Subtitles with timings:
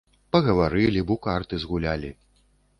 [0.35, 2.09] Пагаварылі б, у карты згулялі.